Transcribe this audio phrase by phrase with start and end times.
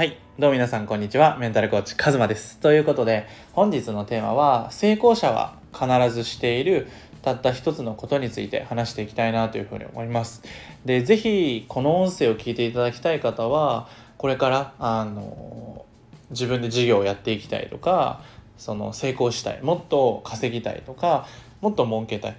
[0.00, 0.16] はい。
[0.38, 1.36] どうも皆さん、こんにちは。
[1.36, 2.56] メンタルコーチ、カズマです。
[2.56, 6.88] ということで、本日のテーマは、成功者は必ずしている、
[7.20, 10.42] たった一つのことについて話していきたいなというふうに思います。
[10.86, 15.84] で、ぜひ、この音声を聞いていただきたい方は、これから、あの、
[16.30, 18.22] 自分で事業をやっていきたいとか、
[18.56, 21.26] その成功したい、もっと稼ぎたいとか、
[21.60, 22.36] もっと儲けたい。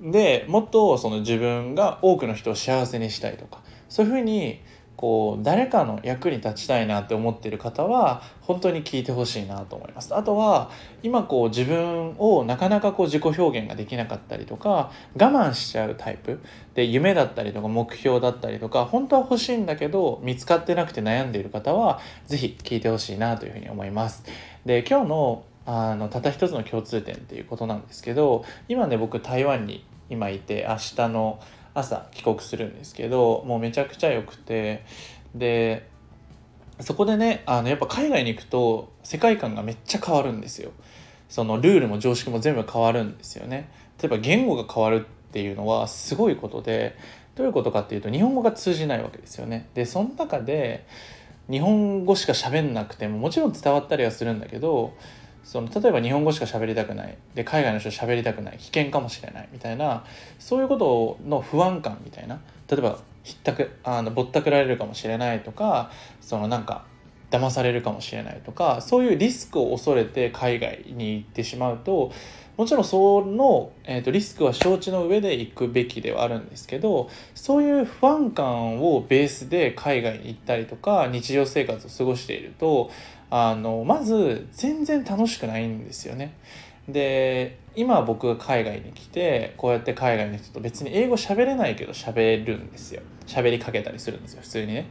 [0.00, 4.60] でもっとその自分が多くの人を幸せにしたいとかそういうふうに
[4.96, 10.14] こう誰かの役に立ちたいなって思ってる方は本当に聞いてほしいなと思います。
[10.14, 10.70] あとは
[11.02, 16.40] 今こう自分をなかなかこう自己表現ができなかったりとか我慢しちゃうタイプ。
[16.74, 24.24] で夢だったりとか目標だったりとか本当は欲しいんだけど見つかってなくて悩んでいる方は是非聞いてほしいなというふうに思います。
[24.64, 31.40] で今日のあのたった一つの共通点っていうことなんですけど今ね僕台湾に今いて明日の
[31.76, 34.82] 朝帰国するんですけどもうめちゃくちゃ良くて
[35.34, 35.88] で
[36.80, 40.72] そこでねあのやっぱ海外に行くと世界観がめっちゃ変わるんですよ。
[41.28, 43.68] そのルールも常識も全部変わるんですよね。
[44.00, 46.96] 例えば言語が変わるっていうのはすごいことで
[47.34, 49.68] どういうことかっていうと日本語が通じないわけですよね。
[49.74, 50.86] でその中で
[51.50, 54.94] 日本語しか喋んなくてももちろん伝わったりはするんだけど
[55.46, 57.16] その例えば日本語しか喋りたくない。
[57.36, 58.58] で海外の人喋りたくない。
[58.58, 60.04] 危険かもしれないみたいな
[60.40, 62.40] そういうことの不安感みたいな。
[62.68, 66.84] 例えばひったくあのぼったくられるかもしれないとかそのなんか
[67.30, 72.10] 騙されるかもしれないとかそういうリスクを恐れて海外に行ってしまうと
[72.56, 82.90] もちろんその、えーと、リスクは承知の上で行くべきではあるんですけどそういう不安感をベースで海外に行ったりとか日常生活を過ごしていると
[83.28, 86.34] あのまず全然楽しくないんですよね。
[86.88, 94.88] で今僕が海外に来てこうやって海外の人と別に英語喋れないけど喋るんですよ喋りかけたりするんですよ普通にね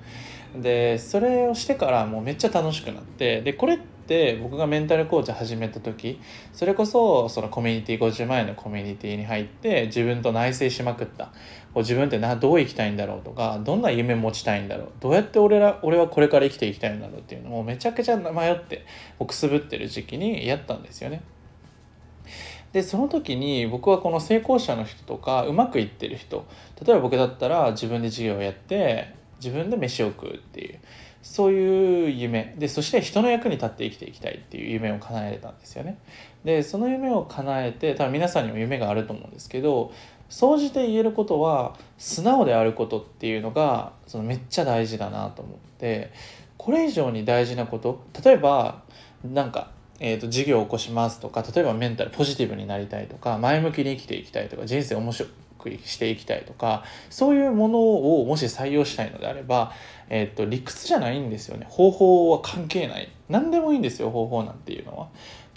[0.57, 3.94] でそれをしてからもうめっちゃ楽しくなってでこれって
[4.41, 6.19] 僕がメンタルコーチ始めた時
[6.53, 11.31] それこそそのコミュニティ50万円のコミュニティに入って自分と内省しまくった。
[11.75, 14.87] こう自分ってなどう生きたいんだろうとかどんな夢持ちたいんだろう。
[15.01, 18.85] どうやって俺ら俺はこれから生きていきたいんだろうっていうのをめちゃくちゃ迷って
[19.25, 21.21] くすぶってる時期にやったんですよね。
[22.71, 26.45] でその時に僕はこの成功者の人とかうまくいってる人
[26.85, 30.79] 例えば僕だったら自分で事業をやって自分で飯を食うっていう。
[31.25, 35.97] そういう夢でそして人の役に立って生きていきたいっていう夢を叶えれたんですよね。
[36.43, 39.91] でその夢を叶えて多分皆さんにも夢があると思うんですけど
[40.29, 46.13] 総じて言えることは素直であることっていうのがそのめっちゃ大事だなと思って
[46.57, 48.83] これ以上に大事なこと例えば
[49.23, 55.29] なんかえーと、事業を起こしますとか例えばメンタルポジティブになりたいとか前向きに生きていきたいとか人生面白
[55.69, 59.71] くしていきたいとかそういうものをもし採用したいのであれば、
[60.09, 65.07] えーと、理屈じゃないんですよね方法は関係ない何でもいいんですよ方法なんていうのは。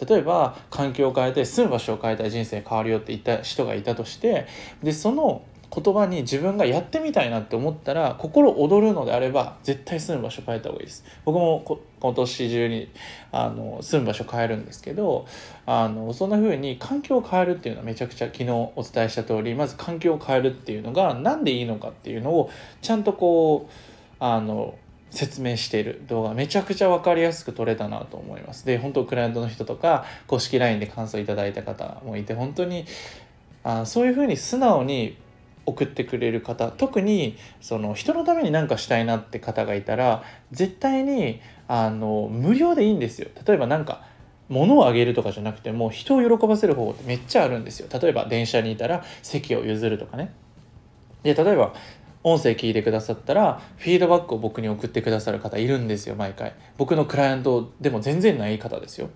[0.07, 4.47] 例えば環境を変えたい住む場所を変えたい人生変わるよって言った人がいたとして
[4.81, 11.05] でその言葉に自分がやってみたいなって思ったら心躍るのであれば絶対住む場所変えた方がいいです。
[11.25, 12.89] 僕も今年中に
[13.33, 15.27] あの住む場所変えるんですけど
[15.67, 22.51] あのそんな風に環境を変えるっていうのはめちゃくちゃ昨日お伝えした通りまず環境を変えるっていうのが何でいいのかっていうのを
[22.81, 23.73] ちゃんとこう
[24.21, 24.75] あの
[25.11, 26.03] 説明している。
[26.07, 28.65] 動画めちゃくちゃ分かりやすく撮れたなと思います。
[28.65, 32.87] で本当クライアントの人とか公式 LINE で感想いただいた方もいて本当に
[33.65, 35.17] あそういうふうに素直に
[35.69, 43.29] 送ってくれる方特にその人のために何かしたいなって方がいたら絶対にあの無料でいいんですよ。
[43.47, 44.03] 例えば何か
[44.49, 47.89] 物をあげるとかじゃなくても人を喜ばせる方法ってめっちゃあるんですよ。
[48.01, 50.33] 例えば電車にいたら席を譲るとかね。
[51.23, 51.75] で例えば
[52.25, 56.55] 音声聞いてくださったらフィードバックを僕に送ってくださる方いるんですよ毎回。
[56.79, 59.11] 僕のクライアントでも全然ない方ですよ。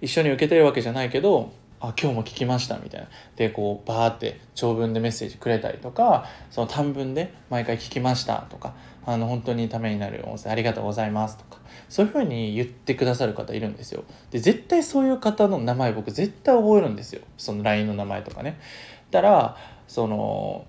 [0.00, 3.08] 一緒に受けてるわけじゃないけどあ今日も聞きましたみたいな。
[3.36, 8.74] でこうバーって長文でメッセージくれたりとかその短文で毎回聞きましたとか
[9.06, 11.58] あの本当にためになる音声ありがとうございますとか
[11.88, 14.04] そういうふうに言ってくださる方いるんですよ。
[14.30, 17.22] で絶対そういう方の名前僕絶対覚えるんですよ。
[17.38, 18.60] その LINE の名前とかね。
[19.10, 19.56] だから
[19.88, 20.66] その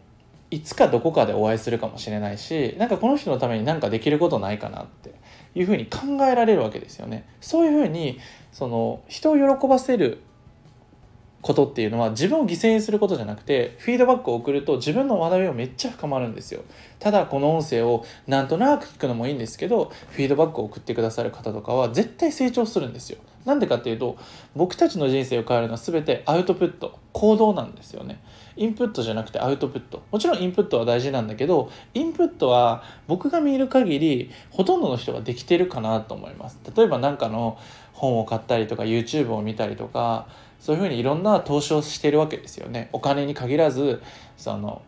[0.50, 5.14] いつかどこかでお会いするかもしれないしなんかこの人のために何かできることないかなって
[5.56, 7.26] いうふうに考えられるわけですよね。
[7.42, 8.20] そういうふうに
[8.52, 10.22] その人を喜ばせる
[11.42, 16.64] ことっていうのは自分を犠牲にすることじゃなくてフィードバックを送ると自分の学びをめっちゃ深まるんですよ。
[17.00, 23.18] ただこの音声をなんとなく聞くのもいいんですけどフィードバックを送ってくださる方とかは絶対成長するんですよ。
[23.46, 24.18] なんでかっていうと
[24.56, 28.22] 僕たちの人生を変えるのは全てアウトプット行動なんですよね。
[28.56, 30.04] インプットじゃなくてアウトプット。
[30.12, 36.60] もちろんインプットは大事なんだけどインプットは僕が見る限りほとんどの人ができてるかなと思います。
[36.76, 37.58] 例えば何かの
[37.94, 40.28] 本を買ったりとか YouTube を見たりとか
[40.62, 42.90] そういうふうにいろんな投資をしてるわけですよね。
[42.94, 44.02] お金に限らず
[44.38, 44.84] その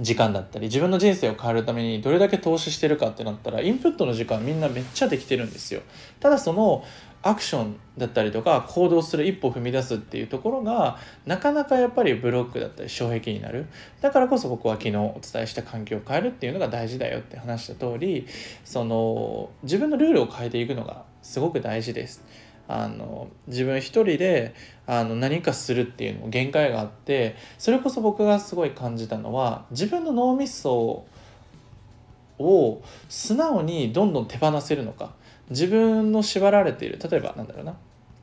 [0.00, 5.80] 時間だったり自分の人生を変えるためにどれだけ投資してるかってなったらインプットの時間みんなめっちゃできてるんですよ。
[6.20, 6.84] ただその
[7.22, 13.66] アクションだったりとか行動する一歩踏み出すっていうところがなかなかやっぱりブロックだったり障壁になる。
[14.00, 18.26] だからこそ僕は昨日お伝えした環境を変えるっていうのが大事だよって話した通り
[18.64, 22.22] その自分のルールを変えていくのがすごく大事です。
[22.68, 24.54] あの自分一人で
[24.86, 31.06] あの何かするっていうのも限界があってそれこそ僕がすごい感じたのは自分の脳みそ
[32.38, 35.14] を素直にどんどん手放せるのか。
[35.50, 36.98] 自分の縛られている。
[36.98, 37.76] 例えばなんだろうな。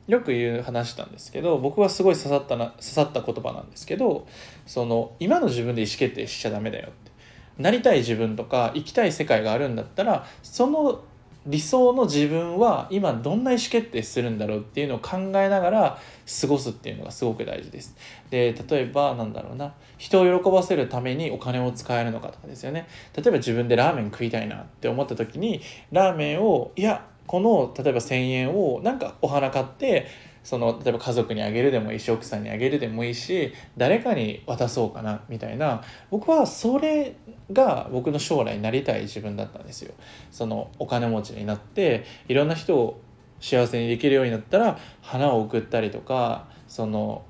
[0.06, 4.26] よく言う話したんですけど僕はすごい刺さったな刺さった言葉なんですけど
[4.66, 7.12] その今の自分で意思決定しちゃダメだよって。
[7.56, 11.04] なりたい自分とか生きたい世界があるんだったらその
[11.46, 15.98] 理想の自分は今どんな意思決定するんだろうっていうのを考えながら
[16.40, 17.96] 過ごすっていうのがすごく大事です。
[18.30, 22.86] で例えばなんだろうな人を喜ばせるためにお金を使えるのかとかですよね。
[23.14, 25.60] 例えば自分でラーメン食いたいなって思った時に
[25.92, 30.06] ラーメンをいやこの例えば1,000円をなんかお花買って
[30.44, 37.16] その例えば家族にあげるでもいいし奥さんにあげるでもいいし誰かに渡そうかなみたいな僕はそれ
[37.52, 39.94] が僕の将来になりたい自分だったんですよ。
[40.30, 43.00] そのお金持ちになっていろんな人を
[43.40, 47.24] 幸せにできるようになったら花を送ったりとかその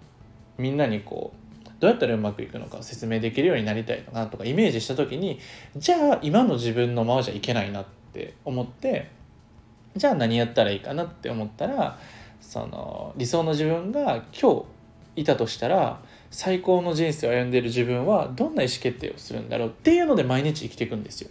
[0.59, 1.45] みんなにこう
[1.81, 5.39] どうやったらうまくいくのかを説明できるようになりたいなとかイメージした時に
[5.77, 9.11] じゃあ今の自分のままじゃいけないなって思って
[9.97, 11.99] じゃあ何やったらいいかなって思ったら
[12.49, 14.65] その理想の自分が今日
[15.17, 16.01] いたとしたら
[16.31, 21.31] 最高の人生を歩んでいる自分はどんな意思決定をするんだろうっていうので毎日生きていくんですよ。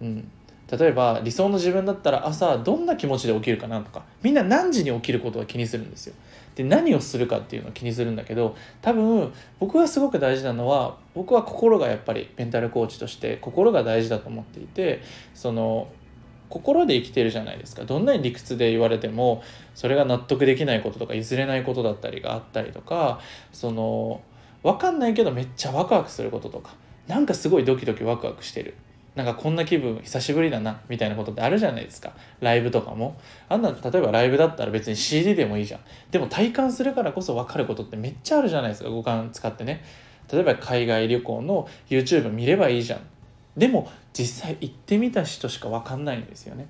[0.00, 0.30] うん、
[0.70, 6.14] 例えば理想の自分だったら朝どんな気持ちで起きるかなとかみんな何時に起きることを気にするんですよ。
[6.54, 15.02] で何をするかっていうのを気にするんだけど多分僕がすごく大事なのは僕は心がやっぱりメンタルコーチとして心が大事だと思っていて
[15.34, 15.88] その
[16.52, 17.84] 心で生きてるじゃないですか。
[17.84, 19.42] どんなに理屈で言われても
[19.74, 23.20] それが納得できないこととか譲れないことだったりがあったりとか
[23.52, 24.20] その
[24.62, 26.74] 分かんないけどめっちゃワクワクすることとか
[27.08, 28.74] なんかすごいドキドキワクワクしてる。
[29.14, 32.12] なんかこんな気分久しぶりだなみたいなことってあるじゃないですか。
[32.40, 33.16] ライブとかも。
[33.48, 35.80] あんな例えばライブだったら別に CD でもいいじゃん。
[36.10, 38.90] でも体感するからこそ分かることってめっちゃあるじゃないですか。
[38.90, 39.84] 五感使ってね。
[40.32, 43.00] 例えば海外旅行の YouTube 見ればいいじゃん。
[43.56, 46.66] でも実際行ってみた人しか分かんないんですよね。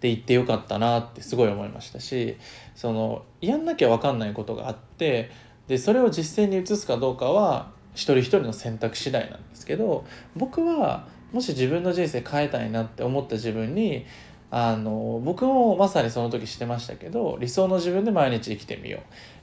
[0.00, 2.36] で行ってよかったなってすごい思いましたし
[2.76, 5.30] そのやんなきゃ分かんないことがあって
[5.66, 10.04] でそれを実践に移すかどうかは一人一人の選択次第なんですけど
[10.36, 14.06] 僕はもし自分の人生変えたいなって思った自分に
[14.50, 19.00] あの僕もまさにその時してましたけど理想の自分で毎日生きてみよ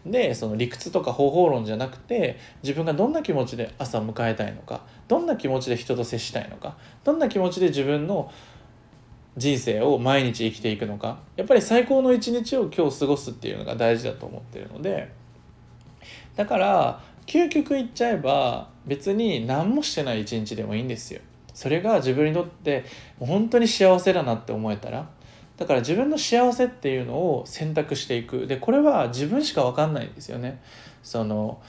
[0.08, 8.32] うでその理屈とか方法論じゃなくて自分がどんな気持ちで朝迎えたいのかどんな気持ちで人と接したいのかどんな気持ちで自分の
[9.38, 15.12] 人生を毎日生きていくのかやっぱり最高の一日を今日過ごすっていうのが大事だと思ってるので
[16.36, 21.22] だから究極言っちゃえば別に何もしてない一日でもいいんですよ。
[21.56, 22.86] それが自分にとって
[23.18, 25.10] 本当に幸せだなって思えたら
[25.58, 28.46] だから自分の幸せっていうのを選択していく。
[28.46, 30.62] でこれは自分しか分かんないんですよね。
[31.02, 31.62] その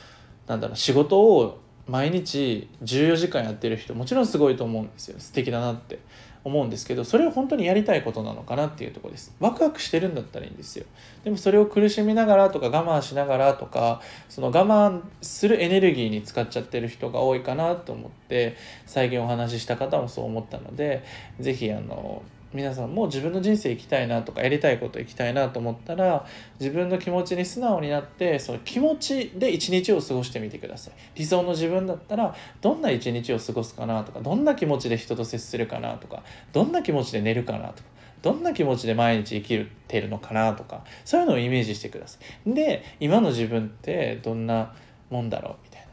[0.48, 5.18] なんだろう仕事を毎日14時間やってる人もちろんすごいと思うんですよ。
[5.18, 6.00] 素敵だなって
[6.42, 9.34] 思うんですけどそれを本当にやりたいことなのかなっていうとこです。
[9.40, 10.86] ワクワクしてるんだったらいいんですよ。
[11.24, 21.04] でもそれを苦しみながらとか我慢しながらとかその我慢するエネルギーに使っちゃってる人が多いかなと思って最近お話しした方もそう思ったので
[21.40, 22.22] 是非あの
[22.56, 26.24] 皆さんも自分の人生生きたいなとかやりたいこと生きたいなと思ったら
[26.58, 30.94] 自分の気持ちに素直になってその気持ちで一日を過ごしてみてください。
[31.14, 36.22] 理想の自分だったらどんな一日を過ごすかなとかどんな気持ちで人と接するかなとか
[36.52, 37.88] どんな気持ちで寝るかなとか
[38.22, 42.54] どんな気持ちで毎日生きてるのかなとかそういうのをイメージしてください。
[42.54, 44.74] で今の自分ってどんな
[45.10, 45.88] もんだろうみたいな。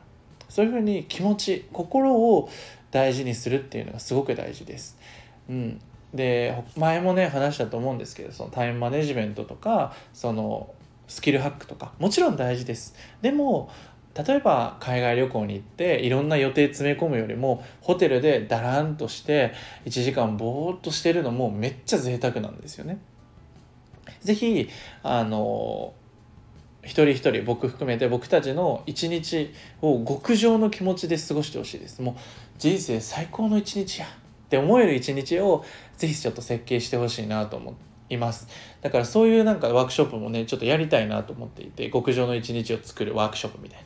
[0.47, 2.49] そういうふうに気持ち心を
[2.91, 4.97] 大事にするっていうのがすごく大事です。
[5.49, 5.81] うん、
[6.13, 10.73] で前もね話したと思うんですけどそのタイムマネジメントとかその
[11.07, 12.95] スキルハックとかもちろん大事です。
[13.21, 13.69] でも
[14.15, 19.53] 例えば海外旅行に行っていろんな予定詰め込むよりもホテルでダランとして
[19.85, 22.99] 1時間ぼーっとしてるのもめっちゃ贅沢なんですよね。
[24.21, 24.69] 是非
[25.01, 25.93] あの
[26.83, 29.51] 一人一人僕含めて僕たちの一日
[29.81, 32.01] を極上の気持ちで過ごしてほしいです。
[32.01, 32.15] もう
[32.59, 34.07] 人生最高の一日や。
[34.53, 35.65] って思える一日を
[35.97, 37.75] ぜひちょっと設計してほしいなと思
[38.09, 38.47] います。
[38.81, 43.85] だからそういうなんかワークショップもねちょっとやりたいなと思っていて極上の一日を作るワークショップみたいな。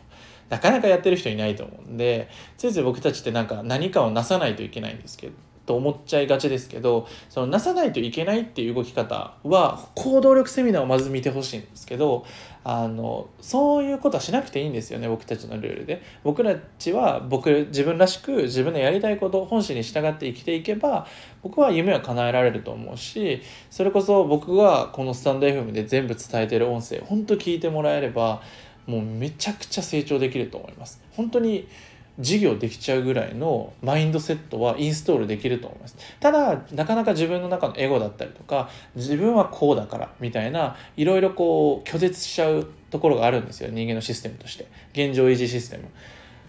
[0.50, 5.34] なかなかやってる人いないと思うんでついつい僕たちってなんか何かをなさないといけないんですけど
[5.68, 12.26] と思っちゃいがちですけどそのなさないといけないっていう動き方は行動力セミナーをまず見てほしいんですけど
[12.64, 16.02] あのそういうことはしなくていいんですよね僕たちのルールで。
[16.24, 21.06] 僕たちは僕自分らしく自分のやりたいこと本心に従って生きていけば
[21.44, 28.42] 僕は夢は叶えられると思うしそれこそ僕がこのスタンド FM で全部伝えてる音声本当聞いてもらえれば
[28.86, 31.02] もうめちゃくちゃ成長できると思います。
[31.12, 31.68] 本当に
[32.20, 35.98] 事業できちゃうぐらいのマインドセットはインストールできると思います。
[36.20, 43.70] ただなかなか自分の中のエゴだったりとか自分はこうだからみたいないろいろこう拒絶しちゃうところがあるんですよ。
[43.72, 44.68] 人間のシステムとして。
[44.94, 45.86] 現状維持システム。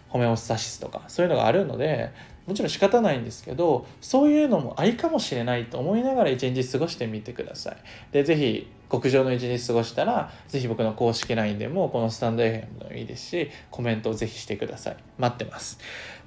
[0.09, 2.11] ホメオスタシスとかそういうのがあるので
[2.49, 7.77] もちろん仕方ないんですけどそういうのもありかもしれないと思いながら一日過ごしてみてください。
[8.11, 14.97] でぜひ極上の一日過ごしたらぜひ僕の公式 LINE でもこのスタンド FM でもいいですしコメントをぜひしてください。
[15.19, 15.79] 待ってます。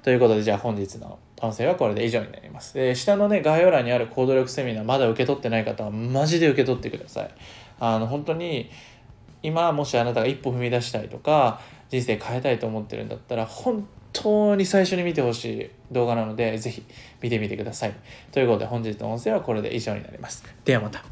[0.04, 2.74] ということでじゃあ本日の音声はこれで以上になります。
[2.74, 7.30] で下のね概要欄にある行動力セミナーまだ受け取ってない方はマジで受け取ってください。
[7.80, 8.70] あの本当に
[9.42, 16.84] 今もしあなたが一歩踏み出したいとか人生変えたいと思ってるんだったら本当に最初に見てほしい動画なので、ぜひ
[17.20, 17.94] 見てみてください。
[18.32, 20.44] ということで、本日の音声はこれで以上になります。
[20.64, 21.04] ではまた。